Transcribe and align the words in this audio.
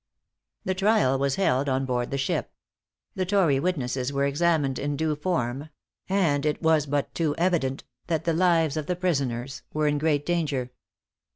The 0.65 0.73
trial 0.73 1.19
was 1.19 1.35
held 1.35 1.69
on 1.69 1.85
board 1.85 2.09
the 2.09 2.17
ship. 2.17 2.51
The 3.13 3.23
tory 3.23 3.59
witnesses 3.59 4.11
were 4.11 4.25
examined 4.25 4.79
in 4.79 4.95
due 4.97 5.15
form; 5.15 5.69
and 6.09 6.43
it 6.43 6.59
was 6.59 6.87
but 6.87 7.13
too 7.13 7.35
evident 7.37 7.83
that 8.07 8.23
the 8.23 8.33
lives 8.33 8.77
of 8.77 8.87
the 8.87 8.95
prisoners 8.95 9.61
were 9.75 9.85
in 9.87 9.99
great 9.99 10.25
danger. 10.25 10.71